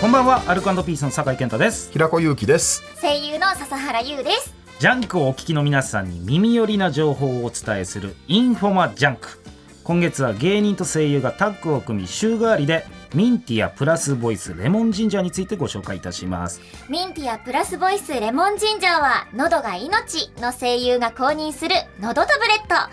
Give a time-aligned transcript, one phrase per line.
[0.00, 1.90] こんばんはアルコ＆ピースの酒井健太です。
[1.90, 2.84] 平子祐希です。
[3.02, 4.54] 声優の篠原侑です。
[4.78, 9.42] ジャンクをお聞きの皆さんに耳寄りな情報をお伝えするインフォマジャンク。
[9.82, 16.60] 今月は芸人と声優がタッグを組み週替わりでミンティアプラスボイスレモンジンジャーについてご紹介いたします。
[16.88, 22.88] ミンティアプラスボイスレモンジンジャーは喉が命の声優が公認する喉タブレット。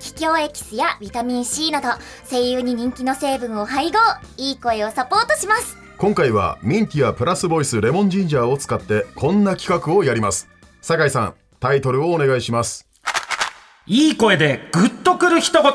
[0.00, 1.90] 桔梗エキスやビタミン C など
[2.28, 3.98] 声優に人気の成分を配合。
[4.36, 10.48] いい声をサポートします今回はミンティアプラスボイスレモンジンジャーを使ってこんな企画をやります。
[10.80, 12.86] 酒井さんタイトルをお願いします。
[13.84, 15.72] いい声でグッとくる一言。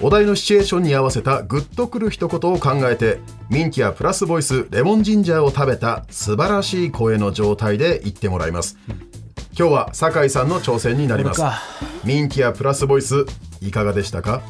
[0.00, 3.18] お題のシチュエーションに合わせたグッとくる一言を考えて
[3.50, 8.78] ミンティアプラスボイスレモンジンジャーを食べた素晴らしい声の状態で言ってもらいます。
[9.54, 11.42] 今日は酒井さんの挑戦になります。
[12.04, 13.26] ミンティアプラスボイス
[13.60, 14.40] いかがでしたか？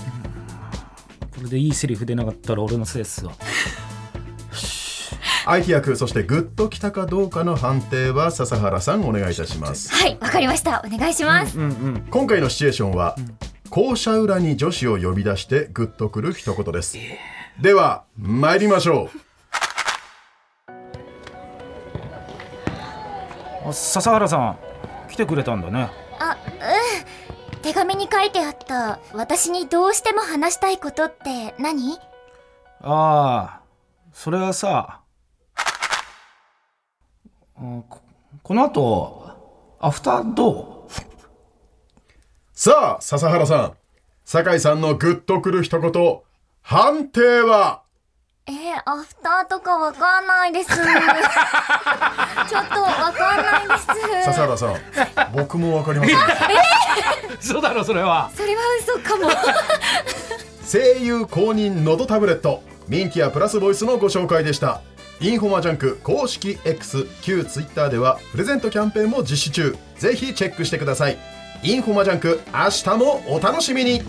[1.35, 3.33] これでいいセリフ出なかったら俺のせいっすわ
[5.45, 9.93] 相手役そしてグッときたかどうかの判定は笹原さんお願いいたします。
[9.93, 10.83] はいわかりました。
[10.87, 13.17] お願いします、うんうん今回のシチュエーションは、
[13.71, 16.97] 校舎裏に女子を呼び出してグッとくる一言です、
[17.61, 19.11] では参りましょ
[23.65, 24.59] あ笹原さん
[25.11, 25.89] 来てくれたんだね。
[26.19, 26.37] あ
[27.55, 27.61] うん。
[27.63, 31.99] 手紙に書いてあった私にどうしても話したいことって何？
[32.81, 33.61] ああ
[34.13, 35.01] それはさあ
[37.89, 38.01] こ
[38.43, 39.31] この後
[39.81, 40.87] アフターどう？
[40.87, 40.91] う
[42.53, 43.73] さあ笹原さん。
[44.25, 46.21] 酒井さんのグッとくる一言。
[46.63, 47.83] 判定は？
[48.47, 50.71] えー、アフターとかわかんないです。
[50.75, 50.87] ちょっ
[52.69, 53.87] とわかんないです。
[54.25, 54.77] 笹原さん
[55.33, 56.19] 僕もわかりません。
[57.41, 58.31] そうだろそれは。
[58.35, 59.31] それは嘘かも。
[60.71, 64.81] 声優公認のどタブレットミンティアプラスボイスのご紹介でした
[65.23, 69.77] インフォマジャンク公式 X 旧 Twitter ではプレゼントキャンペーンも実施中。
[69.97, 71.19] ぜひチェックしてください。
[71.63, 74.03] インフォマジャンク明日もお楽しみに。